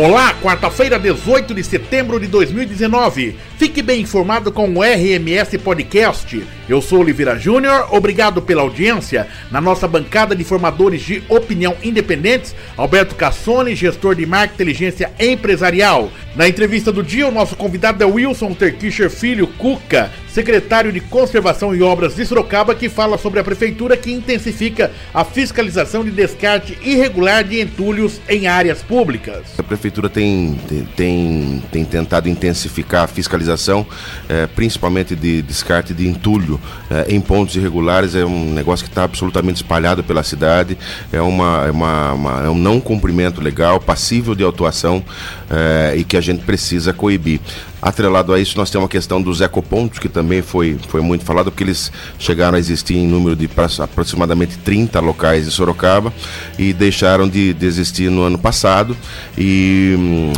Olá, 0.00 0.32
quarta-feira, 0.40 0.96
18 0.96 1.52
de 1.52 1.64
setembro 1.64 2.20
de 2.20 2.28
2019. 2.28 3.36
Fique 3.58 3.82
bem 3.82 4.02
informado 4.02 4.52
com 4.52 4.72
o 4.72 4.80
RMS 4.80 5.58
Podcast. 5.58 6.40
Eu 6.68 6.80
sou 6.80 7.00
Oliveira 7.00 7.36
Júnior, 7.36 7.88
obrigado 7.90 8.40
pela 8.40 8.62
audiência. 8.62 9.26
Na 9.50 9.60
nossa 9.60 9.88
bancada 9.88 10.36
de 10.36 10.44
formadores 10.44 11.02
de 11.02 11.20
opinião 11.28 11.74
independentes, 11.82 12.54
Alberto 12.76 13.16
Cassone, 13.16 13.74
gestor 13.74 14.14
de 14.14 14.24
marca 14.24 14.54
inteligência 14.54 15.10
empresarial. 15.18 16.12
Na 16.36 16.48
entrevista 16.48 16.92
do 16.92 17.02
dia, 17.02 17.26
o 17.26 17.32
nosso 17.32 17.56
convidado 17.56 18.00
é 18.00 18.06
Wilson 18.06 18.54
Terkischer 18.54 19.10
Filho 19.10 19.48
Cuca, 19.48 20.12
secretário 20.30 20.92
de 20.92 21.00
Conservação 21.00 21.74
e 21.74 21.82
Obras 21.82 22.14
de 22.14 22.24
Sorocaba, 22.24 22.74
que 22.74 22.88
fala 22.88 23.18
sobre 23.18 23.40
a 23.40 23.44
prefeitura 23.44 23.96
que 23.96 24.12
intensifica 24.12 24.90
a 25.12 25.24
fiscalização 25.24 26.04
de 26.04 26.10
descarte 26.10 26.78
irregular 26.82 27.44
de 27.44 27.60
entulhos 27.60 28.20
em 28.28 28.46
áreas 28.46 28.82
públicas. 28.82 29.44
A 29.58 29.62
prefeitura 29.62 30.08
tem, 30.08 30.58
tem, 30.96 31.62
tem 31.72 31.84
tentado 31.84 32.28
intensificar 32.28 33.04
a 33.04 33.06
fiscalização, 33.06 33.86
é, 34.28 34.46
principalmente 34.46 35.16
de 35.16 35.42
descarte 35.42 35.94
de 35.94 36.06
entulho 36.06 36.60
é, 36.90 37.06
em 37.08 37.20
pontos 37.20 37.56
irregulares. 37.56 38.14
É 38.14 38.24
um 38.24 38.52
negócio 38.52 38.84
que 38.84 38.90
está 38.90 39.04
absolutamente 39.04 39.56
espalhado 39.62 40.04
pela 40.04 40.22
cidade, 40.22 40.76
é, 41.12 41.20
uma, 41.20 41.66
é, 41.66 41.70
uma, 41.70 42.12
uma, 42.12 42.44
é 42.44 42.48
um 42.48 42.58
não 42.58 42.80
cumprimento 42.80 43.40
legal, 43.40 43.80
passível 43.80 44.34
de 44.34 44.44
autuação 44.44 45.04
é, 45.50 45.94
e 45.96 46.04
que 46.04 46.16
a 46.16 46.20
gente 46.20 46.44
precisa 46.44 46.92
coibir. 46.92 47.40
Atrelado 47.80 48.32
a 48.32 48.40
isso, 48.40 48.56
nós 48.56 48.70
temos 48.70 48.86
a 48.86 48.88
questão 48.88 49.22
dos 49.22 49.40
ecopontos, 49.40 49.98
que 49.98 50.08
também 50.08 50.42
foi, 50.42 50.76
foi 50.88 51.00
muito 51.00 51.24
falado, 51.24 51.50
porque 51.50 51.62
eles 51.62 51.92
chegaram 52.18 52.56
a 52.56 52.58
existir 52.58 52.96
em 52.96 53.06
número 53.06 53.36
de 53.36 53.48
aproximadamente 53.80 54.58
30 54.58 54.98
locais 55.00 55.46
em 55.46 55.50
Sorocaba 55.50 56.12
e 56.58 56.72
deixaram 56.72 57.28
de, 57.28 57.54
de 57.54 57.66
existir 57.66 58.10
no 58.10 58.22
ano 58.22 58.38
passado. 58.38 58.96
E 59.36 59.94
hum, 59.96 60.32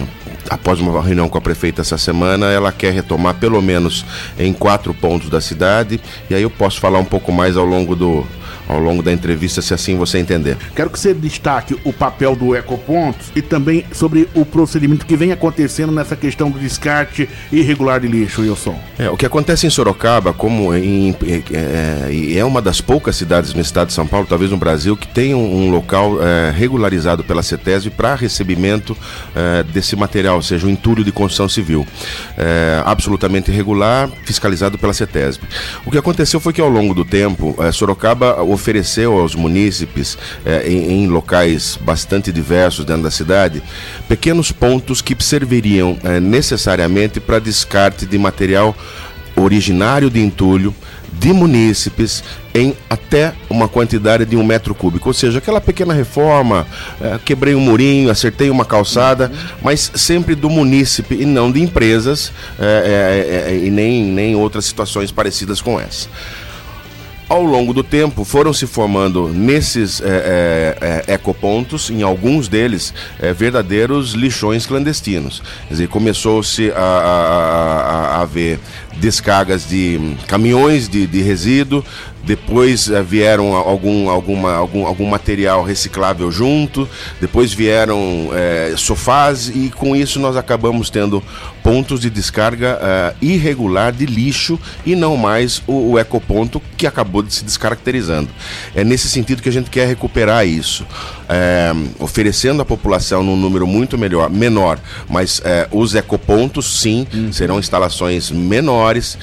após 0.51 0.81
uma 0.81 1.01
reunião 1.03 1.29
com 1.29 1.39
a 1.39 1.41
prefeita 1.41 1.81
essa 1.81 1.97
semana, 1.97 2.47
ela 2.47 2.73
quer 2.73 2.93
retomar 2.93 3.35
pelo 3.35 3.63
menos 3.63 4.05
em 4.39 4.53
quatro 4.53 4.93
pontos 4.93 5.31
da 5.31 5.41
cidade. 5.41 6.01
E 6.29 6.35
aí 6.35 6.43
eu 6.43 6.51
posso 6.51 6.79
falar 6.81 6.99
um 6.99 7.05
pouco 7.05 7.33
mais 7.33 7.57
ao 7.57 7.65
longo 7.65 7.97
do, 7.97 8.27
ao 8.71 8.79
longo 8.79 9.03
da 9.03 9.13
entrevista, 9.13 9.61
se 9.61 9.75
assim 9.75 9.97
você 9.97 10.19
entender. 10.19 10.57
Quero 10.75 10.91
que 10.91 10.99
você 10.99 11.13
destaque 11.13 11.77
o 11.85 11.93
papel 11.93 12.37
do 12.37 12.55
Ecopontos 12.55 13.31
e 13.35 13.43
também 13.43 13.85
sobre 13.93 14.29
o 14.35 14.45
procedimento 14.45 15.05
que 15.05 15.17
vem 15.17 15.33
acontecendo 15.33 15.93
nessa 15.93 16.17
questão 16.17 16.51
do 16.51 16.59
descarte 16.59 17.29
irregular 17.51 18.01
de 18.01 18.09
lixo, 18.09 18.43
Wilson. 18.43 18.79
É, 18.99 19.11
o 19.11 19.17
que 19.17 19.27
acontece 19.27 19.67
em 19.67 19.71
Sorocaba, 19.71 20.33
como 20.33 20.75
em, 20.75 21.15
é, 21.53 22.37
é, 22.39 22.45
uma 22.45 22.63
das 22.63 22.81
poucas 22.81 23.17
cidades 23.17 23.55
no 23.55 23.61
estado 23.61 23.89
de 23.89 23.95
São 23.95 24.07
Paulo, 24.07 24.27
talvez 24.29 24.51
no 24.51 24.57
Brasil, 24.57 24.97
que 24.97 25.09
tem 25.09 25.35
um, 25.35 25.67
um 25.67 25.71
local 25.71 26.23
é, 26.23 26.51
regularizado 26.51 27.25
pela 27.25 27.43
CETESB 27.43 27.91
para 27.91 28.15
recebimento 28.15 28.97
é, 29.35 29.63
desse 29.63 29.97
material, 29.97 30.37
ou 30.37 30.43
seja, 30.43 30.67
o 30.67 30.69
um 30.69 30.73
entulho 30.73 31.05
de 31.05 31.13
construção 31.13 31.49
civil. 31.49 31.87
É, 32.37 32.83
absolutamente 32.85 33.51
irregular, 33.51 34.09
fiscalizado 34.25 34.79
pela 34.79 34.93
CETESB. 34.93 35.45
O 35.85 35.91
que 35.91 35.99
aconteceu 35.99 36.41
foi 36.41 36.53
que 36.53 36.61
ao 36.61 36.69
longo 36.69 36.95
do 36.95 37.05
tempo, 37.05 37.55
é, 37.59 37.73
Sorocaba 37.73 38.43
ofereceu 38.61 39.19
aos 39.19 39.35
munícipes, 39.35 40.19
eh, 40.45 40.65
em, 40.67 41.05
em, 41.05 41.07
locais 41.09 41.79
bastante 41.81 42.31
diversos 42.31 42.85
dentro 42.85 43.05
da 43.05 43.11
cidade, 43.11 43.63
pequenos 44.07 44.53
pontos 44.53 45.01
que 45.01 45.17
serviriam 45.19 45.99
eh, 46.05 46.21
necessariamente 46.21 47.19
para 47.19 47.39
descarte 47.39 48.05
de 48.05 48.19
material 48.19 48.77
originário 49.35 50.11
de 50.11 50.21
entulho 50.21 50.75
de 51.13 51.33
munícipes 51.33 52.23
em 52.55 52.75
até 52.89 53.35
uma 53.49 53.69
quantidade 53.69 54.25
de 54.25 54.37
um 54.37 54.45
metro 54.45 54.75
cúbico. 54.75 55.09
Ou 55.09 55.13
seja, 55.13 55.39
aquela 55.39 55.61
pequena 55.61 55.93
reforma, 55.93 56.67
é, 57.01 57.19
quebrei 57.25 57.55
um 57.55 57.61
murinho, 57.61 58.11
acertei 58.11 58.49
uma 58.49 58.65
calçada, 58.65 59.31
mas 59.63 59.93
sempre 59.95 60.35
do 60.35 60.49
munícipe 60.49 61.15
e 61.15 61.27
não 61.27 61.53
de 61.53 61.61
empresas 61.61 62.33
é, 62.59 63.49
é, 63.49 63.57
e 63.57 63.71
nem, 63.71 64.05
nem 64.05 64.35
outras 64.35 64.65
situações 64.65 65.11
parecidas 65.13 65.61
com 65.61 65.79
essa 65.79 66.09
ao 67.31 67.45
longo 67.45 67.73
do 67.73 67.85
tempo 67.85 68.25
foram 68.25 68.53
se 68.53 68.67
formando 68.67 69.29
nesses 69.29 70.01
é, 70.01 71.05
é, 71.07 71.15
ecopontos, 71.15 71.89
em 71.89 72.03
alguns 72.03 72.49
deles, 72.49 72.93
é, 73.21 73.33
verdadeiros 73.33 74.15
lixões 74.15 74.67
clandestinos. 74.67 75.41
Quer 75.69 75.75
dizer, 75.75 75.89
começou-se 75.89 76.73
a, 76.73 76.75
a, 76.75 76.83
a, 76.83 78.17
a 78.17 78.21
haver 78.23 78.59
descargas 79.01 79.67
de 79.67 79.99
caminhões 80.27 80.89
de, 80.89 81.07
de 81.07 81.23
resíduo, 81.23 81.83
depois 82.23 82.89
eh, 82.91 83.03
vieram 83.03 83.55
algum, 83.55 84.11
alguma, 84.11 84.53
algum, 84.55 84.87
algum 84.87 85.07
material 85.07 85.65
reciclável 85.65 86.31
junto, 86.31 86.89
depois 87.21 87.53
vieram 87.53 88.29
eh, 88.33 88.75
sofás 88.77 89.49
e 89.49 89.71
com 89.71 89.97
isso 89.97 90.21
nós 90.21 90.37
acabamos 90.37 90.91
tendo 90.91 91.23
pontos 91.63 92.01
de 92.01 92.11
descarga 92.11 92.79
eh, 92.81 93.15
irregular 93.23 93.93
de 93.93 94.05
lixo 94.05 94.61
e 94.85 94.95
não 94.95 95.17
mais 95.17 95.63
o, 95.67 95.93
o, 95.93 95.99
ecoponto 95.99 96.61
que 96.77 96.87
acabou 96.87 97.23
de 97.23 97.33
se 97.33 97.45
descaracterizando. 97.45 98.29
É 98.75 98.85
nesse 98.85 99.09
sentido 99.09 99.43
que 99.43 99.49
a 99.49 99.53
gente 99.53 99.71
quer 99.71 99.89
recuperar 99.89 100.47
isso, 100.47 100.87
oferecendo 101.99 102.63
à 102.63 102.65
população 102.65 103.23
num 103.23 103.37
número 103.37 103.67
muito 103.67 103.97
melhor, 103.97 104.31
menor, 104.31 104.79
mas 105.09 105.43
os 105.71 105.95
ecopontos 105.95 106.81
sim 106.81 107.07
uhum. 107.13 107.33
serão 107.33 107.59
instalações 107.59 108.31
menores, 108.31 109.19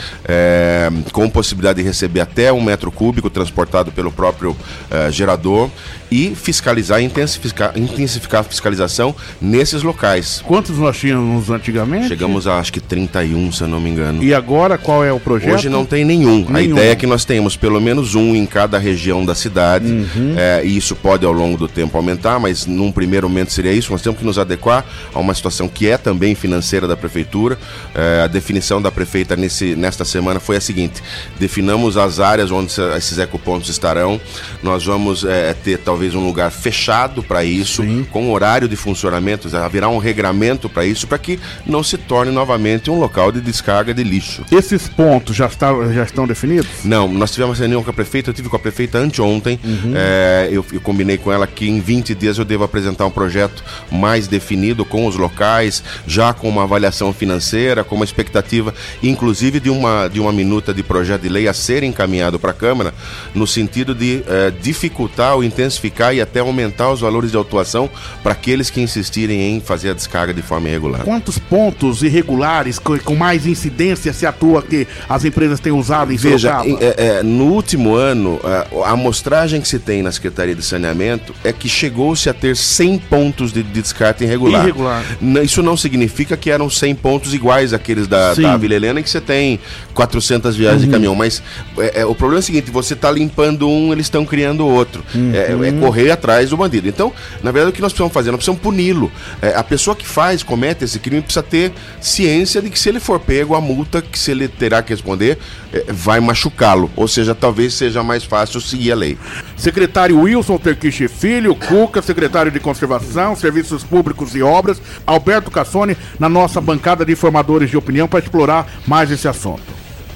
com 1.12 1.30
possibilidade 1.30 1.82
de 1.82 1.88
receber 1.88 2.22
até 2.22 2.52
um 2.52 2.62
metro 2.62 2.92
cúbico 2.92 3.30
transportado 3.30 3.92
pelo 3.92 4.12
próprio 4.12 4.52
uh, 4.52 5.12
gerador 5.12 5.70
e 6.10 6.34
fiscalizar, 6.36 7.02
intensificar, 7.02 7.78
intensificar 7.78 8.42
a 8.42 8.44
fiscalização 8.44 9.14
nesses 9.42 9.84
locais. 9.84 10.42
Quantos 10.46 10.78
nós 10.78 10.98
tínhamos 10.98 11.50
antigamente? 11.50 12.08
Chegamos 12.08 12.48
a 12.48 12.60
acho 12.60 12.72
que 12.72 12.80
31, 12.80 13.52
se 13.52 13.64
eu 13.64 13.68
não 13.68 13.80
me 13.80 13.90
engano. 13.90 14.24
E 14.24 14.34
agora 14.34 14.78
qual 14.78 15.04
é 15.04 15.12
o 15.12 15.20
projeto? 15.20 15.54
Hoje 15.54 15.70
não 15.70 15.86
tem 15.86 16.06
nenhum. 16.06 16.46
nenhum. 16.46 16.56
A 16.56 16.62
ideia 16.62 16.92
é 16.92 16.96
que 16.96 17.06
nós 17.06 17.26
tenhamos 17.26 17.58
pelo 17.58 17.82
menos 17.82 18.16
um 18.16 18.36
em 18.36 18.46
cada 18.46 18.78
região 18.78 19.26
da 19.26 19.36
cidade. 19.36 19.88
Uhum. 19.88 20.36
É, 20.38 20.62
e 20.64 20.78
isso 20.78 20.96
pode 20.96 21.26
ao 21.26 21.32
longo 21.34 21.58
do 21.58 21.68
tempo 21.68 21.97
aumentar, 21.98 22.40
mas 22.40 22.66
num 22.66 22.92
primeiro 22.92 23.28
momento 23.28 23.52
seria 23.52 23.72
isso. 23.72 23.92
Nós 23.92 24.02
temos 24.02 24.20
que 24.20 24.26
nos 24.26 24.38
adequar 24.38 24.86
a 25.14 25.20
uma 25.20 25.34
situação 25.34 25.68
que 25.68 25.88
é 25.88 25.98
também 25.98 26.36
financeira 26.36 26.88
da 26.88 26.98
prefeitura. 26.98 27.58
É, 27.94 28.22
a 28.24 28.28
definição 28.28 28.82
da 28.82 28.92
prefeita 28.92 29.36
nesse, 29.36 29.76
nesta 29.76 30.06
semana 30.06 30.40
foi 30.40 30.58
a 30.58 30.62
seguinte: 30.62 31.02
definamos 31.40 31.98
as 31.98 32.20
áreas 32.20 32.52
onde 32.52 32.72
esses 32.98 33.18
ecopontos 33.18 33.70
estarão. 33.70 34.20
Nós 34.62 34.86
vamos 34.86 35.24
é, 35.24 35.54
ter 35.54 35.78
talvez 35.80 36.16
um 36.16 36.26
lugar 36.26 36.52
fechado 36.52 37.24
para 37.24 37.44
isso, 37.44 37.84
Sim. 37.84 38.06
com 38.12 38.32
horário 38.32 38.68
de 38.68 38.76
funcionamento, 38.76 39.56
haverá 39.56 39.90
um 39.90 39.98
regramento 39.98 40.70
para 40.70 40.86
isso, 40.86 41.08
para 41.08 41.18
que 41.18 41.40
não 41.66 41.84
se 41.84 41.98
torne 41.98 42.32
novamente 42.32 42.90
um 42.90 43.00
local 43.00 43.32
de 43.32 43.42
descarga 43.42 43.94
de 43.94 44.04
lixo. 44.04 44.44
Esses 44.52 44.88
pontos 44.88 45.36
já, 45.36 45.48
está, 45.48 45.72
já 45.94 46.04
estão 46.04 46.28
definidos? 46.28 46.68
Não, 46.84 47.08
nós 47.08 47.32
tivemos 47.32 47.60
reunião 47.60 47.84
com 47.84 47.90
a 47.90 47.94
prefeita, 47.94 48.30
eu 48.30 48.34
tive 48.34 48.50
com 48.50 48.56
a 48.56 48.60
prefeita 48.60 48.98
anteontem, 48.98 49.60
uhum. 49.64 49.94
é, 49.96 50.50
eu, 50.52 50.66
eu 50.72 50.82
combinei 50.82 51.18
com 51.18 51.32
ela 51.32 51.48
que 51.48 51.68
em 51.68 51.80
20 51.88 52.14
dias 52.16 52.38
eu 52.38 52.44
devo 52.44 52.66
apresentar 52.66 53.06
um 53.06 53.10
projeto 53.10 53.64
mais 53.90 54.28
definido 54.28 54.84
com 54.84 55.08
os 55.08 55.16
locais, 55.16 55.82
já 56.06 56.34
com 56.34 56.50
uma 56.50 56.64
avaliação 56.64 57.14
financeira, 57.14 57.82
com 57.82 57.96
uma 57.96 58.04
expectativa, 58.04 58.74
inclusive 59.02 59.62
de 59.62 59.70
uma, 59.70 60.10
de 60.10 60.20
uma 60.20 60.34
minuta 60.34 60.74
de 60.74 60.84
projeto 60.84 61.22
de 61.22 61.30
lei 61.30 61.48
a 61.48 61.54
ser 61.54 61.84
encaminhado 61.84 62.38
para 62.38 62.52
a 62.52 62.54
Câmara, 62.54 62.94
no 63.34 63.48
sentido 63.48 63.96
de 63.96 64.22
é, 64.28 64.52
dificultar 64.52 65.36
ou 65.36 65.46
intensificar 65.46 66.14
e 66.14 66.20
até 66.20 66.42
aumentar 66.42 66.92
os 66.92 67.00
valores 67.00 67.32
de 67.32 67.38
autuação 67.38 67.90
para 68.22 68.34
aqueles 68.34 68.70
que 68.70 68.82
insistirem 68.82 69.56
em 69.56 69.62
fazer 69.62 69.92
a 69.92 69.94
descarga 69.94 70.34
de 70.34 70.42
forma 70.42 70.68
irregular. 70.68 71.06
Quantos 71.06 71.40
pontos 71.40 72.04
irregulares 72.04 72.80
com 72.80 73.16
mais 73.16 73.46
incidência 73.46 74.12
se 74.12 74.26
atua 74.26 74.62
que 74.62 74.86
as 75.08 75.24
empresas 75.24 75.62
têm 75.62 75.72
usado 75.72 76.12
em 76.12 76.18
Veja, 76.18 76.62
é, 76.82 77.20
é, 77.20 77.24
no 77.24 77.46
último 77.46 77.96
ano, 77.96 78.42
a, 78.44 78.90
a 78.90 78.92
amostragem 78.92 79.62
que 79.62 79.68
se 79.70 79.80
tem 79.80 80.02
na 80.02 80.12
Secretaria 80.12 80.54
de 80.54 80.64
Saneamento 80.64 81.34
é 81.46 81.54
que 81.54 81.77
chegou-se 81.78 82.30
a 82.30 82.34
ter 82.34 82.56
100 82.56 82.98
pontos 83.00 83.54
de, 83.54 83.62
de 83.64 83.82
descarte 83.82 84.24
irregular. 84.24 84.64
irregular. 84.64 85.04
Isso 85.44 85.62
não 85.62 85.78
significa 85.78 86.36
que 86.36 86.50
eram 86.50 86.70
100 86.70 86.96
pontos 86.96 87.34
iguais 87.34 87.74
àqueles 87.74 88.08
da, 88.08 88.34
da 88.34 88.58
Vila 88.58 88.76
Helena, 88.76 89.02
que 89.02 89.10
você 89.10 89.22
tem 89.22 89.60
400 89.94 90.56
viagens 90.56 90.82
uhum. 90.82 90.88
de 90.88 90.92
caminhão, 90.92 91.16
mas 91.16 91.42
é, 91.78 92.02
é, 92.02 92.06
o 92.06 92.16
problema 92.16 92.40
é 92.40 92.42
o 92.42 92.44
seguinte, 92.44 92.72
você 92.72 92.94
está 92.94 93.12
limpando 93.12 93.68
um, 93.68 93.92
eles 93.92 94.08
estão 94.08 94.26
criando 94.26 94.66
outro. 94.66 95.04
Uhum. 95.14 95.32
É, 95.34 95.68
é, 95.68 95.72
correr 95.80 96.12
atrás 96.12 96.50
do 96.50 96.58
bandido. 96.58 96.88
Então, 96.88 97.14
na 97.44 97.52
verdade, 97.52 97.72
o 97.72 97.74
que 97.74 97.82
nós 97.82 97.92
precisamos 97.92 98.14
fazer? 98.14 98.32
Nós 98.32 98.38
precisamos 98.38 98.62
puni-lo. 98.62 99.12
É, 99.42 99.56
a 99.56 99.64
pessoa 99.64 99.96
que 99.96 100.06
faz, 100.06 100.44
comete 100.44 100.84
esse 100.84 101.00
crime, 101.00 101.22
precisa 101.22 101.44
ter 101.44 101.72
ciência 102.02 102.62
de 102.62 102.70
que 102.70 102.80
se 102.80 102.90
ele 102.90 103.00
for 103.00 103.20
pego, 103.20 103.56
a 103.56 103.62
multa 103.62 104.02
que 104.02 104.18
se 104.18 104.32
ele 104.32 104.48
terá 104.48 104.82
que 104.82 104.92
responder 104.92 105.38
é, 105.74 105.86
vai 105.90 106.20
machucá-lo. 106.20 106.90
Ou 106.96 107.08
seja, 107.08 107.36
talvez 107.36 107.74
seja 107.74 108.04
mais 108.04 108.24
fácil 108.24 108.60
seguir 108.62 108.92
a 108.92 108.96
lei. 108.96 109.18
Secretário 109.56 110.20
Wilson 110.20 110.58
Terquiche 110.58 111.08
Filho, 111.08 111.56
Cuca, 111.68 112.02
secretário 112.02 112.50
de 112.50 112.62
Conservação, 112.62 113.36
Serviços 113.36 113.84
Públicos 113.84 114.34
e 114.34 114.42
Obras, 114.42 114.82
Alberto 115.06 115.52
Cassone, 115.52 115.98
na 116.18 116.30
nossa 116.30 116.62
bancada 116.62 117.06
de 117.06 117.14
formadores 117.14 117.70
de 117.70 117.76
opinião 117.76 118.08
para 118.08 118.20
explorar 118.20 118.68
mais 118.88 119.12
esse 119.12 119.28
assunto. 119.28 119.62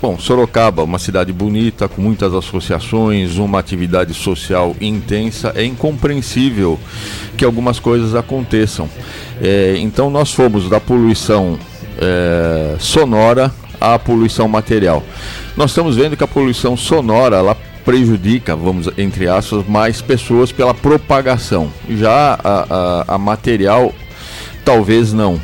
Bom, 0.02 0.18
Sorocaba, 0.18 0.82
uma 0.82 0.98
cidade 0.98 1.32
bonita, 1.32 1.88
com 1.90 2.02
muitas 2.02 2.34
associações, 2.34 3.38
uma 3.38 3.60
atividade 3.60 4.14
social 4.14 4.76
intensa, 4.80 5.52
é 5.56 5.64
incompreensível 5.64 6.80
que 7.38 7.46
algumas 7.46 7.80
coisas 7.80 8.16
aconteçam. 8.16 8.90
É, 9.42 9.76
então, 9.78 10.10
nós 10.10 10.34
fomos 10.34 10.70
da 10.70 10.80
poluição 10.80 11.60
é, 12.00 12.78
sonora 12.80 13.54
à 13.80 14.00
poluição 14.00 14.48
material. 14.48 15.04
Nós 15.56 15.72
estamos 15.72 15.98
vendo 15.98 16.16
que 16.16 16.24
a 16.24 16.28
poluição 16.28 16.78
sonora 16.78 17.36
ela 17.36 17.58
prejudica, 17.84 18.56
vamos 18.56 18.90
entre 18.98 19.28
aspas, 19.28 19.66
mais 19.68 20.02
pessoas 20.02 20.52
pela 20.52 20.74
propagação. 20.74 21.72
Já 21.90 22.40
a, 22.44 22.66
a, 22.70 23.16
a 23.16 23.18
material, 23.18 23.94
talvez 24.64 25.14
não. 25.14 25.40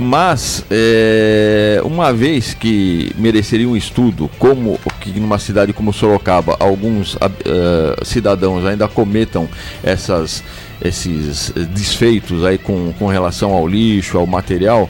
Mas, 0.00 0.64
é, 0.70 1.80
uma 1.84 2.12
vez 2.12 2.54
que 2.54 3.10
mereceria 3.18 3.68
um 3.68 3.76
estudo, 3.76 4.30
como 4.38 4.78
que 5.00 5.10
numa 5.18 5.40
cidade 5.40 5.72
como 5.72 5.92
Sorocaba, 5.92 6.56
alguns 6.60 7.14
uh, 7.16 8.04
cidadãos 8.04 8.64
ainda 8.64 8.86
cometam 8.86 9.48
essas, 9.82 10.44
esses 10.80 11.52
desfeitos 11.74 12.44
aí 12.44 12.58
com, 12.58 12.92
com 12.96 13.08
relação 13.08 13.52
ao 13.52 13.66
lixo, 13.66 14.16
ao 14.18 14.26
material, 14.26 14.88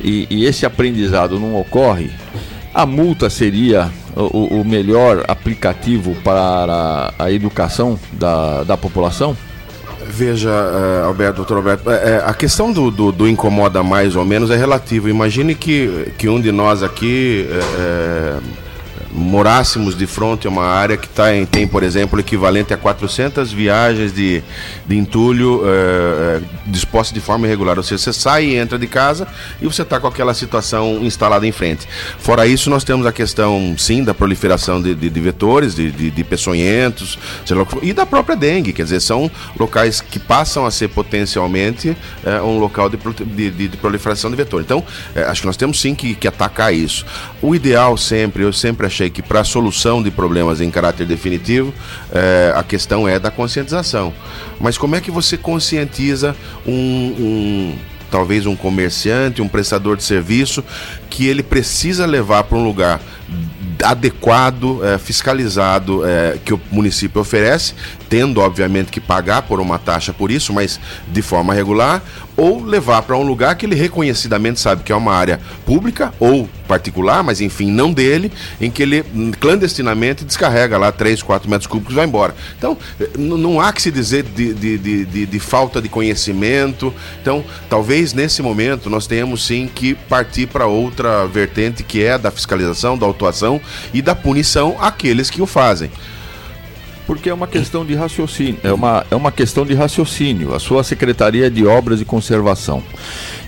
e, 0.00 0.26
e 0.28 0.44
esse 0.44 0.66
aprendizado 0.66 1.38
não 1.38 1.54
ocorre, 1.54 2.10
a 2.74 2.84
multa 2.84 3.30
seria 3.30 3.92
o, 4.16 4.60
o 4.60 4.64
melhor 4.64 5.24
aplicativo 5.28 6.14
para 6.22 7.12
a 7.18 7.30
educação 7.30 7.98
da, 8.12 8.64
da 8.64 8.76
população? 8.76 9.36
Veja, 10.06 10.50
uh, 10.50 11.06
Alberto, 11.06 11.36
doutor 11.36 11.58
Alberto, 11.58 11.88
uh, 11.88 11.92
a 12.24 12.34
questão 12.34 12.72
do, 12.72 12.90
do, 12.90 13.12
do, 13.12 13.28
incomoda 13.28 13.82
mais 13.82 14.16
ou 14.16 14.24
menos 14.24 14.50
é 14.50 14.56
relativo. 14.56 15.08
Imagine 15.08 15.54
que, 15.54 16.12
que 16.18 16.28
um 16.28 16.40
de 16.40 16.50
nós 16.50 16.82
aqui. 16.82 17.46
Morássemos 19.12 19.96
de 19.96 20.06
frente 20.06 20.46
a 20.46 20.50
uma 20.50 20.64
área 20.64 20.96
que 20.96 21.08
tá 21.08 21.34
em, 21.34 21.44
tem, 21.46 21.66
por 21.66 21.82
exemplo, 21.82 22.18
equivalente 22.20 22.72
a 22.72 22.76
400 22.76 23.52
viagens 23.52 24.12
de, 24.12 24.42
de 24.86 24.96
entulho 24.96 25.62
é, 25.64 26.40
dispostas 26.66 27.14
de 27.14 27.20
forma 27.20 27.46
irregular. 27.46 27.76
Ou 27.76 27.82
seja, 27.82 27.98
você 27.98 28.12
sai 28.12 28.44
e 28.44 28.56
entra 28.56 28.78
de 28.78 28.86
casa 28.86 29.26
e 29.60 29.66
você 29.66 29.82
está 29.82 29.98
com 29.98 30.06
aquela 30.06 30.34
situação 30.34 31.00
instalada 31.02 31.46
em 31.46 31.52
frente. 31.52 31.88
Fora 32.18 32.46
isso, 32.46 32.70
nós 32.70 32.84
temos 32.84 33.06
a 33.06 33.12
questão, 33.12 33.74
sim, 33.78 34.04
da 34.04 34.14
proliferação 34.14 34.80
de, 34.80 34.94
de, 34.94 35.10
de 35.10 35.20
vetores, 35.20 35.74
de, 35.74 35.90
de, 35.90 36.10
de 36.10 36.24
peçonhentos, 36.24 37.18
e 37.82 37.92
da 37.92 38.06
própria 38.06 38.36
dengue. 38.36 38.72
Quer 38.72 38.84
dizer, 38.84 39.00
são 39.00 39.30
locais 39.58 40.00
que 40.00 40.18
passam 40.18 40.66
a 40.66 40.70
ser 40.70 40.88
potencialmente 40.88 41.96
é, 42.24 42.40
um 42.42 42.58
local 42.58 42.88
de, 42.88 42.98
de, 43.24 43.68
de, 43.68 43.76
proliferação 43.76 44.30
de 44.30 44.36
vetores. 44.36 44.64
Então, 44.66 44.84
é, 45.14 45.22
acho 45.22 45.40
que 45.40 45.46
nós 45.46 45.56
temos 45.56 45.80
sim 45.80 45.94
que, 45.94 46.14
que 46.14 46.28
atacar 46.28 46.74
isso. 46.74 47.04
O 47.40 47.54
ideal 47.54 47.96
sempre, 47.96 48.42
eu 48.42 48.52
sempre 48.52 48.86
achei 48.86 48.99
achei 49.00 49.10
que 49.10 49.22
para 49.22 49.40
a 49.40 49.44
solução 49.44 50.02
de 50.02 50.10
problemas 50.10 50.60
em 50.60 50.70
caráter 50.70 51.06
definitivo, 51.06 51.72
é, 52.12 52.52
a 52.54 52.62
questão 52.62 53.08
é 53.08 53.18
da 53.18 53.30
conscientização. 53.30 54.12
Mas 54.60 54.76
como 54.76 54.94
é 54.94 55.00
que 55.00 55.10
você 55.10 55.36
conscientiza 55.36 56.36
um, 56.66 56.72
um 56.72 57.78
talvez 58.10 58.44
um 58.44 58.56
comerciante, 58.56 59.40
um 59.40 59.48
prestador 59.48 59.96
de 59.96 60.02
serviço, 60.02 60.64
que 61.08 61.26
ele 61.26 61.42
precisa 61.42 62.04
levar 62.04 62.44
para 62.44 62.58
um 62.58 62.64
lugar 62.64 63.00
adequado, 63.82 64.84
é, 64.84 64.98
fiscalizado 64.98 66.04
é, 66.04 66.36
que 66.44 66.52
o 66.52 66.60
município 66.70 67.20
oferece, 67.20 67.72
tendo 68.08 68.40
obviamente 68.40 68.90
que 68.90 69.00
pagar 69.00 69.42
por 69.42 69.60
uma 69.60 69.78
taxa 69.78 70.12
por 70.12 70.30
isso, 70.30 70.52
mas 70.52 70.78
de 71.08 71.22
forma 71.22 71.54
regular, 71.54 72.02
ou 72.40 72.64
levar 72.64 73.02
para 73.02 73.18
um 73.18 73.22
lugar 73.22 73.54
que 73.54 73.66
ele 73.66 73.74
reconhecidamente 73.74 74.58
sabe 74.58 74.82
que 74.82 74.90
é 74.90 74.96
uma 74.96 75.12
área 75.12 75.38
pública 75.66 76.10
ou 76.18 76.48
particular, 76.66 77.22
mas 77.22 77.38
enfim, 77.42 77.70
não 77.70 77.92
dele, 77.92 78.32
em 78.58 78.70
que 78.70 78.82
ele 78.82 79.04
hum, 79.14 79.30
clandestinamente 79.38 80.24
descarrega 80.24 80.78
lá 80.78 80.90
3, 80.90 81.22
4 81.22 81.50
metros 81.50 81.66
cúbicos 81.66 81.92
e 81.92 81.96
vai 81.96 82.06
embora. 82.06 82.34
Então, 82.56 82.78
eh, 82.98 83.10
não 83.18 83.60
há 83.60 83.70
que 83.74 83.82
se 83.82 83.90
dizer 83.90 84.22
de, 84.22 84.54
de, 84.54 84.78
de, 84.78 85.26
de, 85.26 85.38
falta 85.38 85.82
de 85.82 85.88
conhecimento. 85.90 86.94
Então, 87.20 87.44
talvez 87.68 88.14
nesse 88.14 88.40
momento 88.40 88.88
nós 88.88 89.06
tenhamos 89.06 89.46
sim 89.46 89.68
que 89.72 89.94
partir 89.94 90.46
para 90.46 90.66
outra 90.66 91.26
vertente 91.26 91.82
que 91.82 92.02
é 92.02 92.16
da 92.16 92.30
fiscalização, 92.30 92.96
da 92.96 93.04
autuação 93.04 93.60
e 93.92 94.00
da 94.00 94.14
punição 94.14 94.76
àqueles 94.80 95.28
que 95.28 95.42
o 95.42 95.46
fazem 95.46 95.90
porque 97.10 97.28
é 97.28 97.34
uma 97.34 97.48
questão 97.48 97.84
de 97.84 97.92
raciocínio, 97.92 98.60
é 98.62 98.72
uma, 98.72 99.04
é 99.10 99.16
uma 99.16 99.32
questão 99.32 99.66
de 99.66 99.74
raciocínio. 99.74 100.54
A 100.54 100.60
sua 100.60 100.84
Secretaria 100.84 101.50
de 101.50 101.66
Obras 101.66 102.00
e 102.00 102.04
Conservação. 102.04 102.84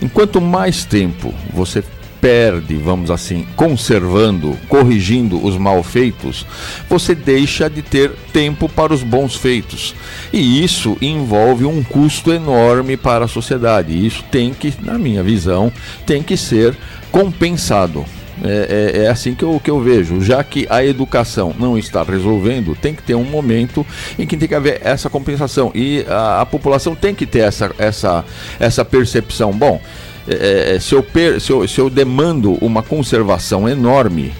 Enquanto 0.02 0.40
mais 0.40 0.84
tempo 0.84 1.32
você 1.54 1.84
perde, 2.20 2.74
vamos 2.74 3.08
assim, 3.08 3.46
conservando, 3.54 4.58
corrigindo 4.68 5.40
os 5.46 5.56
mal 5.56 5.80
feitos, 5.84 6.44
você 6.88 7.14
deixa 7.14 7.70
de 7.70 7.82
ter 7.82 8.10
tempo 8.32 8.68
para 8.68 8.92
os 8.92 9.04
bons 9.04 9.36
feitos. 9.36 9.94
E 10.32 10.64
isso 10.64 10.98
envolve 11.00 11.64
um 11.64 11.84
custo 11.84 12.32
enorme 12.32 12.96
para 12.96 13.26
a 13.26 13.28
sociedade. 13.28 13.92
E 13.92 14.04
isso 14.04 14.24
tem 14.28 14.52
que, 14.52 14.74
na 14.82 14.98
minha 14.98 15.22
visão, 15.22 15.72
tem 16.04 16.20
que 16.20 16.36
ser 16.36 16.76
compensado. 17.12 18.04
É, 18.44 18.96
é, 18.96 19.04
é, 19.04 19.08
assim 19.08 19.34
que 19.34 19.44
eu, 19.44 19.60
que 19.62 19.70
eu 19.70 19.80
vejo. 19.80 20.20
Já 20.20 20.42
que 20.42 20.66
a 20.68 20.84
educação 20.84 21.54
não 21.58 21.78
está 21.78 22.02
resolvendo, 22.02 22.74
tem 22.74 22.94
que 22.94 23.02
ter 23.02 23.14
um 23.14 23.24
momento 23.24 23.86
em 24.18 24.26
que 24.26 24.36
tem 24.36 24.48
que 24.48 24.54
haver 24.54 24.80
essa 24.82 25.08
compensação. 25.08 25.70
E 25.74 26.04
a, 26.08 26.40
a 26.40 26.46
população 26.46 26.94
tem 26.94 27.14
que 27.14 27.26
ter 27.26 27.40
essa, 27.40 27.70
essa, 27.78 28.24
essa 28.58 28.84
percepção. 28.84 29.52
Bom, 29.52 29.80
é, 30.26 30.74
é 30.74 30.80
se, 30.80 30.94
eu 30.94 31.02
per, 31.02 31.40
se, 31.40 31.50
eu, 31.50 31.66
se 31.68 31.78
eu 31.80 31.88
demando 31.88 32.54
uma 32.60 32.82
conservação 32.82 33.68
enorme, 33.68 34.32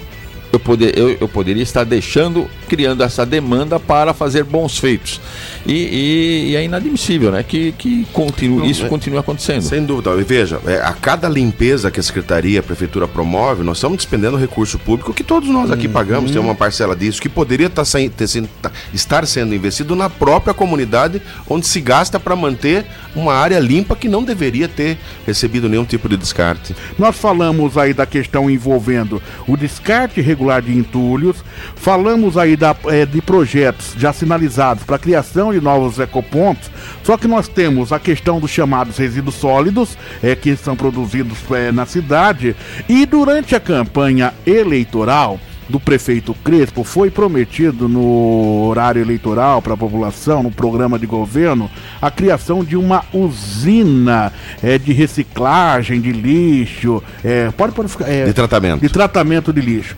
eu, 0.53 0.61
poder, 0.61 0.97
eu, 0.99 1.17
eu 1.19 1.27
poderia 1.27 1.63
estar 1.63 1.83
deixando, 1.83 2.49
criando 2.69 3.03
essa 3.03 3.25
demanda 3.25 3.81
para 3.81 4.13
fazer 4.13 4.45
bons 4.45 4.79
feitos. 4.79 5.21
E, 5.67 5.73
e, 5.73 6.51
e, 6.51 6.57
é 6.57 6.65
inadmissível, 6.65 7.33
né? 7.33 7.43
Que, 7.43 7.73
que 7.73 8.07
continue, 8.13 8.59
Não, 8.59 8.67
isso 8.67 8.85
é, 8.85 8.89
continue 8.89 9.19
acontecendo. 9.19 9.63
Sem 9.63 9.85
dúvida. 9.85 10.11
E 10.11 10.23
veja, 10.23 10.61
é, 10.67 10.77
a 10.77 10.93
cada 10.93 11.29
limpeza 11.29 11.91
que 11.91 11.99
a 11.99 12.03
Secretaria, 12.03 12.61
a 12.61 12.63
Prefeitura 12.63 13.09
promove, 13.09 13.63
nós 13.63 13.79
estamos 13.79 13.97
despendendo 13.97 14.37
recurso 14.37 14.79
público 14.79 15.15
que 15.15 15.25
todos 15.25 15.49
nós 15.49 15.71
aqui 15.71 15.89
hum, 15.89 15.93
pagamos, 15.93 16.31
hum. 16.31 16.35
tem 16.35 16.43
uma 16.43 16.55
parcela 16.55 16.95
disso, 16.95 17.21
que 17.21 17.29
poderia 17.29 17.69
estar, 17.69 17.85
tá 17.85 17.99
ter, 18.15 18.49
tá, 18.61 18.71
estar 18.93 19.27
sendo 19.27 19.55
investido 19.55 19.97
na 19.97 20.11
própria 20.11 20.53
comunidade, 20.53 21.23
onde 21.49 21.67
se 21.67 21.81
gasta 21.81 22.21
para 22.21 22.37
manter 22.37 22.85
uma 23.15 23.33
área 23.35 23.59
limpa 23.59 23.97
que 23.97 24.09
não 24.09 24.23
deveria 24.23 24.69
ter 24.69 24.99
recebido 25.27 25.69
nenhum 25.69 25.85
tipo 25.85 26.09
de 26.09 26.17
descarte. 26.17 26.75
Nós 26.99 27.17
falamos 27.17 27.79
aí 27.79 27.95
da 27.95 28.05
questão 28.05 28.51
envolvendo 28.51 29.23
o 29.47 29.57
descarte 29.57 30.21
regular 30.21 30.42
de 30.63 30.77
entulhos, 30.77 31.45
falamos 31.77 32.37
aí 32.37 32.57
da, 32.57 32.75
é, 32.87 33.07
de 33.07 33.21
projetos 33.21 33.95
já 33.97 34.13
sinalizados 34.13 34.85
para 34.85 34.99
criação 34.99 35.53
de 35.53 35.61
novos 35.61 35.99
ecopontos, 35.99 36.71
só 37.03 37.17
que 37.17 37.29
nós 37.29 37.49
temos 37.49 37.93
a 37.93 37.99
questão 37.99 38.41
dos 38.41 38.51
chamados 38.51 38.97
resíduos 38.97 39.37
sólidos, 39.37 39.97
é, 40.23 40.35
que 40.35 40.57
são 40.57 40.77
produzidos 40.77 41.39
é, 41.51 41.71
na 41.71 41.87
cidade, 41.87 42.57
e 42.89 43.07
durante 43.07 43.55
a 43.55 43.61
campanha 43.61 44.33
eleitoral, 44.47 45.39
do 45.73 45.81
prefeito 45.81 46.35
Crespo 46.45 46.85
foi 46.85 47.11
prometido 47.11 47.89
no 47.89 48.67
horário 48.67 49.01
eleitoral 49.01 49.63
para 49.63 49.73
a 49.73 49.77
população, 49.77 50.43
no 50.43 50.51
programa 50.51 50.99
de 50.99 51.07
governo, 51.07 51.71
a 52.01 52.11
criação 52.11 52.63
de 52.63 52.77
uma 52.77 53.05
usina 53.13 54.31
é, 54.63 54.77
de 54.77 54.93
reciclagem 54.93 55.99
de 55.99 56.13
lixo, 56.13 57.03
é, 57.25 57.51
pode, 57.51 57.73
pode 57.73 57.89
ficar, 57.89 58.09
é, 58.09 58.27
de 58.27 58.35
tratamento, 58.35 58.81
de 58.83 58.89
tratamento 58.91 59.53
de 59.53 59.61
lixo 59.63 59.97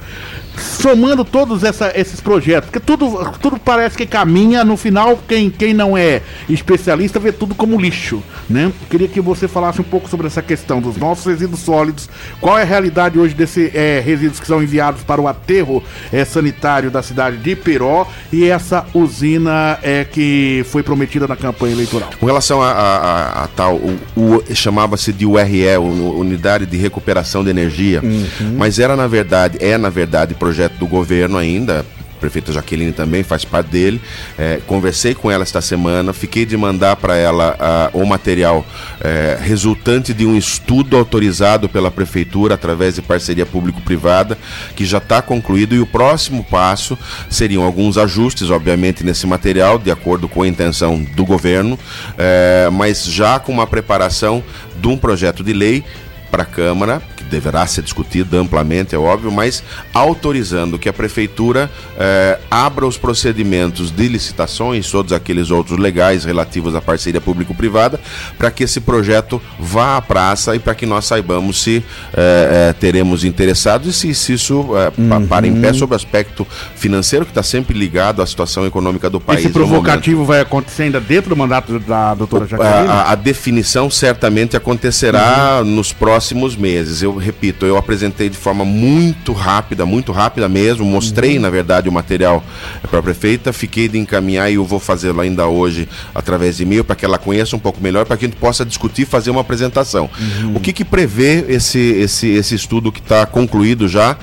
somando 0.56 1.25
todos 1.25 1.64
essa, 1.64 1.92
esses 1.94 2.20
projetos, 2.20 2.70
porque 2.70 2.80
tudo, 2.80 3.32
tudo 3.40 3.58
parece 3.58 3.96
que 3.96 4.06
caminha, 4.06 4.64
no 4.64 4.76
final, 4.76 5.18
quem, 5.28 5.50
quem 5.50 5.75
não 5.75 5.96
é 5.96 6.23
especialista 6.49 7.18
vê 7.18 7.32
tudo 7.32 7.54
como 7.54 7.80
lixo, 7.80 8.23
né? 8.49 8.73
Queria 8.90 9.08
que 9.08 9.20
você 9.20 9.49
falasse 9.49 9.80
um 9.80 9.84
pouco 9.84 10.08
sobre 10.08 10.26
essa 10.26 10.42
questão 10.42 10.80
dos 10.80 10.96
nossos 10.96 11.25
resíduos 11.25 11.61
sólidos, 11.61 12.08
qual 12.40 12.58
é 12.58 12.62
a 12.62 12.66
realidade 12.66 13.18
hoje 13.18 13.34
desses 13.34 13.75
é, 13.75 14.00
resíduos 14.04 14.40
que 14.40 14.46
são 14.46 14.62
enviados 14.62 15.02
para 15.02 15.20
o 15.20 15.28
aterro 15.28 15.82
é, 16.12 16.25
sanitário 16.25 16.90
da 16.90 17.02
cidade 17.02 17.37
de 17.38 17.56
Peró 17.56 18.06
e 18.32 18.44
essa 18.44 18.84
usina 18.94 19.78
é, 19.82 20.04
que 20.04 20.64
foi 20.68 20.82
prometida 20.82 21.26
na 21.26 21.37
campanha 21.37 21.73
eleitoral. 21.73 22.11
Com 22.18 22.26
relação 22.26 22.62
a, 22.62 22.70
a, 22.70 23.44
a 23.44 23.49
tal, 23.49 23.76
o, 23.76 23.99
o 24.16 24.54
chamava-se 24.54 25.12
de 25.12 25.26
URE, 25.26 25.76
Unidade 25.78 26.66
de 26.66 26.76
Recuperação 26.76 27.42
de 27.42 27.50
Energia, 27.50 28.00
uhum. 28.02 28.56
mas 28.56 28.78
era 28.78 28.96
na 28.96 29.06
verdade, 29.06 29.58
é 29.61 29.76
na 29.78 29.88
verdade 29.88 30.34
projeto 30.45 30.75
do 30.75 30.87
governo 30.87 31.39
ainda, 31.39 31.87
prefeita 32.21 32.53
Jaqueline 32.53 32.93
também 32.93 33.23
faz 33.23 33.47
parte 33.47 33.71
dele. 33.71 33.99
É, 34.37 34.61
conversei 34.67 35.15
com 35.15 35.31
ela 35.31 35.43
esta 35.43 35.63
semana, 35.63 36.13
fiquei 36.13 36.45
de 36.45 36.55
mandar 36.55 36.97
para 36.97 37.17
ela 37.17 37.91
o 37.95 38.05
material 38.05 38.63
é, 39.01 39.39
resultante 39.41 40.13
de 40.13 40.27
um 40.27 40.37
estudo 40.37 40.99
autorizado 40.99 41.67
pela 41.67 41.91
prefeitura 41.91 42.57
através 42.57 42.97
de 42.97 43.01
parceria 43.01 43.47
público-privada, 43.47 44.37
que 44.77 44.85
já 44.85 44.99
está 44.99 45.23
concluído. 45.23 45.75
E 45.75 45.81
o 45.81 45.87
próximo 45.87 46.45
passo 46.45 46.99
seriam 47.31 47.65
alguns 47.65 47.97
ajustes, 47.97 48.51
obviamente, 48.51 49.03
nesse 49.03 49.27
material, 49.27 49.79
de 49.79 49.91
acordo 49.91 50.29
com 50.29 50.43
a 50.43 50.47
intenção 50.47 51.03
do 51.03 51.25
governo, 51.25 51.79
é, 52.19 52.69
mas 52.71 53.03
já 53.07 53.39
com 53.39 53.51
uma 53.51 53.67
preparação 53.67 54.45
de 54.77 54.89
um 54.89 54.99
projeto 54.99 55.43
de 55.43 55.55
lei 55.55 55.83
para 56.31 56.43
a 56.43 56.47
Câmara, 56.47 57.01
que 57.25 57.31
deverá 57.31 57.66
ser 57.66 57.83
discutida 57.83 58.37
amplamente, 58.38 58.95
é 58.95 58.99
óbvio, 58.99 59.33
mas 59.33 59.62
autorizando 59.93 60.78
que 60.78 60.88
a 60.88 60.93
prefeitura 60.93 61.71
eh, 61.99 62.38
abra 62.50 62.87
os 62.87 62.97
procedimentos 62.99 63.90
de 63.90 64.09
licitações, 64.09 64.90
todos 64.90 65.12
aqueles 65.12 65.50
outros 65.50 65.78
legais 65.78 66.25
relativos 66.25 66.75
à 66.75 66.81
parceria 66.81 67.21
público-privada, 67.21 68.00
para 68.38 68.50
que 68.50 68.64
esse 68.64 68.81
projeto 68.81 69.40
vá 69.59 69.97
à 69.97 70.02
praça 70.02 70.54
e 70.54 70.59
para 70.59 70.75
que 70.75 70.87
nós 70.87 71.04
saibamos 71.07 71.62
se 71.62 71.83
eh, 72.12 72.71
eh, 72.71 72.75
teremos 72.78 73.25
interessados 73.25 73.88
e 73.88 73.93
se, 73.93 74.14
se 74.14 74.33
isso 74.35 74.61
uhum. 74.61 75.26
para 75.26 75.47
em 75.47 75.61
pé 75.61 75.73
sobre 75.73 75.95
o 75.95 75.97
aspecto 75.97 76.47
financeiro, 76.76 77.25
que 77.25 77.31
está 77.31 77.43
sempre 77.43 77.76
ligado 77.78 78.21
à 78.21 78.26
situação 78.26 78.66
econômica 78.66 79.09
do 79.09 79.21
país. 79.21 79.40
Esse 79.40 79.50
provocativo 79.50 80.25
vai 80.25 80.40
acontecer 80.40 80.85
ainda 80.85 81.00
dentro 81.00 81.31
do 81.31 81.37
mandato 81.37 81.78
da 81.78 82.14
doutora 82.14 82.47
Jaqueline? 82.47 82.88
A, 82.88 83.12
a 83.12 83.14
definição 83.14 83.90
certamente 83.90 84.57
acontecerá 84.57 85.61
uhum. 85.61 85.64
nos 85.64 85.93
próximos 85.93 86.57
meses. 86.57 87.02
Eu 87.02 87.13
repito, 87.18 87.66
eu 87.66 87.76
apresentei 87.76 88.28
de 88.28 88.37
forma 88.37 88.64
muito 88.64 89.33
rápida, 89.33 89.85
muito 89.87 90.12
rápida 90.12 90.49
mesmo, 90.49 90.85
mostrei, 90.85 91.37
uhum. 91.37 91.42
na 91.42 91.50
verdade, 91.50 91.88
o 91.88 91.92
material 91.92 92.42
para 92.88 92.99
a 92.99 93.02
prefeita, 93.02 93.52
fiquei 93.52 93.88
de 93.88 93.99
encaminhar 93.99 94.50
e 94.50 94.54
eu 94.54 94.64
vou 94.64 94.78
fazê-lo 94.78 95.21
ainda 95.21 95.47
hoje 95.47 95.88
através 96.14 96.56
de 96.56 96.62
e-mail 96.62 96.85
para 96.85 96.97
que 96.97 97.04
ela 97.04 97.18
conheça 97.18 97.56
um 97.56 97.59
pouco 97.59 97.83
melhor, 97.83 98.04
para 98.04 98.16
que 98.16 98.25
a 98.25 98.28
gente 98.28 98.38
possa 98.38 98.64
discutir 98.64 99.02
e 99.02 99.06
fazer 99.06 99.30
uma 99.30 99.40
apresentação. 99.40 100.09
Uhum. 100.18 100.56
O 100.56 100.61
que, 100.61 100.73
que 100.73 100.85
prevê 100.85 101.44
esse, 101.49 101.78
esse, 101.78 102.28
esse 102.28 102.54
estudo 102.54 102.92
que 102.92 103.00
está 103.00 103.26
concluído 103.26 103.88
já 103.88 104.16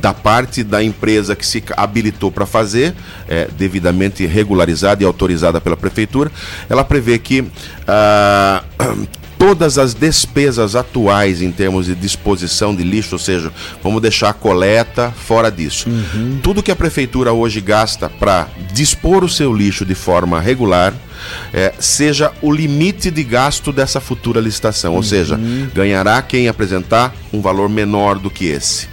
da 0.00 0.14
parte 0.14 0.62
da 0.62 0.82
empresa 0.82 1.34
que 1.34 1.46
se 1.46 1.62
habilitou 1.76 2.30
para 2.30 2.46
fazer, 2.46 2.94
é, 3.28 3.48
devidamente 3.56 4.24
regularizada 4.26 5.02
e 5.02 5.06
autorizada 5.06 5.60
pela 5.60 5.76
prefeitura, 5.76 6.30
ela 6.68 6.84
prevê 6.84 7.18
que 7.18 7.44
ah, 7.86 8.62
todas 9.38 9.78
as 9.78 9.94
despesas 9.94 10.74
atuais 10.74 11.40
em 11.40 11.52
termos 11.52 11.86
de 11.86 11.94
disposição 11.94 12.74
de 12.74 12.82
lixo, 12.82 13.14
ou 13.14 13.18
seja, 13.18 13.52
vamos 13.82 14.02
deixar 14.02 14.30
a 14.30 14.32
coleta 14.32 15.12
fora 15.12 15.50
disso. 15.50 15.88
Uhum. 15.88 16.40
Tudo 16.42 16.62
que 16.62 16.72
a 16.72 16.76
prefeitura 16.76 17.32
hoje 17.32 17.60
gasta 17.60 18.08
para 18.08 18.48
dispor 18.72 19.22
o 19.22 19.28
seu 19.28 19.54
lixo 19.54 19.84
de 19.84 19.94
forma 19.94 20.40
regular, 20.40 20.92
é, 21.52 21.72
seja 21.78 22.32
o 22.42 22.52
limite 22.52 23.10
de 23.10 23.22
gasto 23.22 23.72
dessa 23.72 24.00
futura 24.00 24.40
licitação, 24.40 24.92
ou 24.92 24.98
uhum. 24.98 25.02
seja, 25.02 25.40
ganhará 25.72 26.20
quem 26.20 26.48
apresentar 26.48 27.14
um 27.32 27.40
valor 27.40 27.68
menor 27.68 28.18
do 28.18 28.30
que 28.30 28.46
esse. 28.46 28.88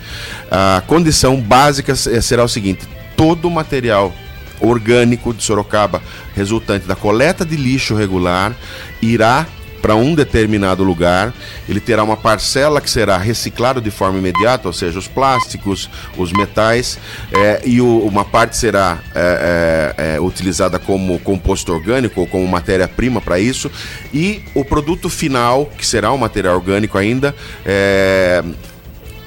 A 0.49 0.83
condição 0.85 1.41
básica 1.41 1.95
será 1.95 2.43
o 2.43 2.49
seguinte: 2.49 2.87
todo 3.17 3.47
o 3.47 3.51
material 3.51 4.13
orgânico 4.59 5.33
de 5.33 5.43
Sorocaba 5.43 6.01
resultante 6.33 6.87
da 6.87 6.95
coleta 6.95 7.45
de 7.45 7.55
lixo 7.55 7.95
regular 7.95 8.55
irá 9.01 9.45
para 9.85 9.95
um 9.95 10.15
determinado 10.15 10.83
lugar, 10.83 11.31
ele 11.69 11.79
terá 11.79 12.03
uma 12.03 12.17
parcela 12.17 12.81
que 12.81 12.89
será 12.89 13.19
reciclado 13.19 13.79
de 13.79 13.91
forma 13.91 14.17
imediata, 14.17 14.67
ou 14.67 14.73
seja, 14.73 14.97
os 14.97 15.07
plásticos, 15.07 15.87
os 16.17 16.31
metais, 16.31 16.97
é, 17.31 17.61
e 17.63 17.79
o, 17.79 17.99
uma 17.99 18.25
parte 18.25 18.57
será 18.57 18.97
é, 19.13 20.15
é, 20.15 20.19
utilizada 20.19 20.79
como 20.79 21.19
composto 21.19 21.71
orgânico 21.71 22.19
ou 22.19 22.25
como 22.25 22.47
matéria-prima 22.47 23.21
para 23.21 23.39
isso, 23.39 23.69
e 24.11 24.41
o 24.55 24.65
produto 24.65 25.07
final, 25.07 25.67
que 25.77 25.85
será 25.85 26.11
um 26.11 26.17
material 26.17 26.55
orgânico 26.55 26.97
ainda, 26.97 27.35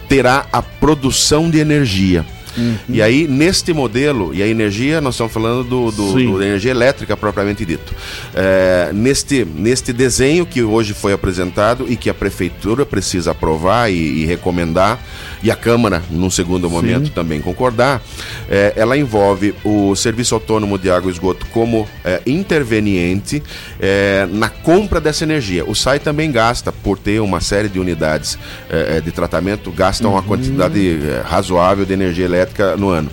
terá 0.09 0.45
a 0.53 0.61
produção 0.61 1.49
de 1.49 1.61
energia. 1.61 2.27
Uhum. 2.59 2.77
E 2.88 3.00
aí, 3.00 3.29
neste 3.29 3.73
modelo, 3.73 4.35
e 4.35 4.43
a 4.43 4.47
energia, 4.47 5.00
nós 5.00 5.15
estamos 5.15 5.33
falando 5.33 5.62
do, 5.62 5.91
do, 5.91 6.12
do 6.12 6.43
energia 6.43 6.71
elétrica 6.71 7.17
propriamente 7.17 7.65
dito. 7.65 7.95
É, 8.35 8.91
neste, 8.93 9.45
neste 9.45 9.93
desenho 9.93 10.45
que 10.45 10.62
hoje 10.62 10.93
foi 10.93 11.12
apresentado 11.12 11.87
e 11.88 11.97
que 11.97 12.11
a 12.11 12.15
prefeitura 12.15 12.85
precisa 12.85 13.31
aprovar 13.31 13.91
e, 13.91 13.95
e 13.95 14.27
recomendar, 14.27 15.00
e 15.43 15.50
a 15.50 15.57
Câmara, 15.57 16.03
num 16.11 16.31
segundo 16.31 16.69
momento, 16.69 17.07
Sim. 17.07 17.12
também 17.12 17.41
concordar, 17.41 18.03
é, 18.50 18.73
ela 18.75 18.97
envolve 18.97 19.55
o 19.62 19.95
Serviço 19.95 20.35
Autônomo 20.35 20.79
de 20.79 20.91
Água 20.91 21.11
e 21.11 21.15
Esgoto 21.15 21.47
como 21.47 21.87
é, 22.05 22.21
interveniente 22.27 23.43
é, 23.79 24.27
na 24.33 24.49
compra 24.49 25.00
dessa 25.00 25.25
energia. 25.25 25.65
O 25.65 25.75
SAI 25.75 26.00
também 26.00 26.33
gasta, 26.33 26.73
por 26.73 26.99
ter 26.99 27.21
uma 27.21 27.41
série 27.41 27.69
de 27.69 27.79
unidades 27.79 28.38
é, 28.69 28.97
é, 28.97 29.00
de 29.00 29.12
tratamento, 29.12 29.71
gasta 29.71 30.07
uhum. 30.07 30.15
uma 30.15 30.23
quantidade 30.23 30.99
razoável 31.25 31.85
de 31.85 31.93
energia 31.93 32.25
elétrica 32.25 32.48
elétrica 32.49 32.76
no 32.76 32.90
ano 32.90 33.11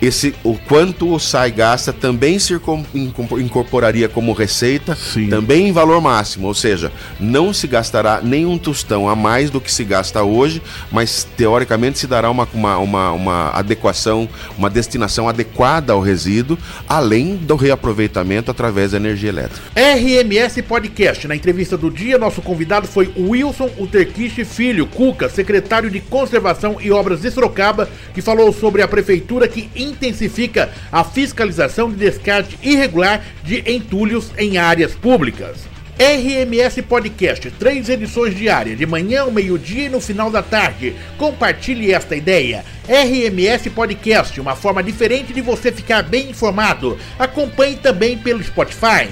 esse 0.00 0.34
o 0.44 0.56
quanto 0.56 1.12
o 1.12 1.18
SAI 1.18 1.50
gasta 1.50 1.92
também 1.92 2.38
se 2.38 2.54
incorporaria 3.38 4.08
como 4.08 4.32
receita, 4.32 4.94
Sim. 4.94 5.28
também 5.28 5.68
em 5.68 5.72
valor 5.72 6.00
máximo, 6.00 6.46
ou 6.46 6.54
seja, 6.54 6.92
não 7.18 7.52
se 7.52 7.66
gastará 7.66 8.20
nenhum 8.22 8.56
tostão 8.56 9.08
a 9.08 9.16
mais 9.16 9.50
do 9.50 9.60
que 9.60 9.72
se 9.72 9.84
gasta 9.84 10.22
hoje, 10.22 10.62
mas 10.90 11.26
teoricamente 11.36 11.98
se 11.98 12.06
dará 12.06 12.30
uma, 12.30 12.48
uma, 12.54 12.78
uma, 12.78 13.12
uma 13.12 13.50
adequação, 13.50 14.28
uma 14.56 14.70
destinação 14.70 15.28
adequada 15.28 15.92
ao 15.92 16.00
resíduo, 16.00 16.58
além 16.88 17.36
do 17.36 17.56
reaproveitamento 17.56 18.50
através 18.50 18.92
da 18.92 18.98
energia 18.98 19.30
elétrica. 19.30 19.60
RMS 19.74 20.62
Podcast. 20.62 21.26
Na 21.26 21.34
entrevista 21.34 21.76
do 21.76 21.90
dia, 21.90 22.18
nosso 22.18 22.40
convidado 22.40 22.86
foi 22.86 23.12
Wilson 23.16 23.70
Uterquiste 23.78 24.44
Filho, 24.44 24.86
Cuca, 24.86 25.28
secretário 25.28 25.90
de 25.90 26.00
Conservação 26.00 26.76
e 26.80 26.90
Obras 26.90 27.20
de 27.20 27.30
Sorocaba, 27.30 27.88
que 28.14 28.22
falou 28.22 28.52
sobre 28.52 28.82
a 28.82 28.88
prefeitura 28.88 29.48
que 29.48 29.68
intensifica 29.88 30.70
a 30.90 31.02
fiscalização 31.04 31.90
de 31.90 31.96
descarte 31.96 32.58
irregular 32.62 33.22
de 33.42 33.62
entulhos 33.70 34.30
em 34.36 34.58
áreas 34.58 34.94
públicas. 34.94 35.68
RMS 35.98 36.80
Podcast, 36.82 37.50
três 37.58 37.88
edições 37.88 38.32
diárias, 38.36 38.78
de 38.78 38.86
manhã, 38.86 39.22
ao 39.22 39.32
meio-dia 39.32 39.86
e 39.86 39.88
no 39.88 40.00
final 40.00 40.30
da 40.30 40.40
tarde. 40.40 40.94
Compartilhe 41.16 41.92
esta 41.92 42.14
ideia. 42.14 42.64
RMS 42.88 43.68
Podcast, 43.70 44.40
uma 44.40 44.54
forma 44.54 44.80
diferente 44.80 45.32
de 45.32 45.40
você 45.40 45.72
ficar 45.72 46.04
bem 46.04 46.30
informado. 46.30 46.96
Acompanhe 47.18 47.76
também 47.76 48.16
pelo 48.16 48.44
Spotify. 48.44 49.08